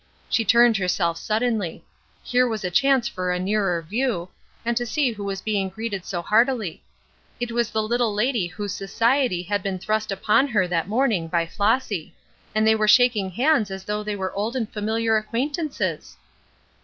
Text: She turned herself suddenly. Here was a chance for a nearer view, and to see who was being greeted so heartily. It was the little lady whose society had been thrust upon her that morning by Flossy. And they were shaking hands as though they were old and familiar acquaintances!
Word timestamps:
She 0.31 0.43
turned 0.43 0.77
herself 0.77 1.17
suddenly. 1.19 1.83
Here 2.23 2.47
was 2.47 2.63
a 2.63 2.71
chance 2.71 3.07
for 3.07 3.29
a 3.31 3.37
nearer 3.37 3.83
view, 3.83 4.29
and 4.65 4.75
to 4.75 4.83
see 4.83 5.11
who 5.11 5.23
was 5.23 5.43
being 5.43 5.69
greeted 5.69 6.05
so 6.05 6.23
heartily. 6.23 6.81
It 7.39 7.51
was 7.51 7.69
the 7.69 7.83
little 7.83 8.11
lady 8.11 8.47
whose 8.47 8.73
society 8.73 9.43
had 9.43 9.61
been 9.61 9.77
thrust 9.77 10.11
upon 10.11 10.47
her 10.47 10.67
that 10.67 10.87
morning 10.89 11.27
by 11.27 11.45
Flossy. 11.45 12.15
And 12.55 12.65
they 12.65 12.73
were 12.73 12.87
shaking 12.87 13.29
hands 13.29 13.69
as 13.69 13.83
though 13.83 14.01
they 14.01 14.15
were 14.15 14.33
old 14.33 14.55
and 14.55 14.67
familiar 14.67 15.17
acquaintances! 15.17 16.17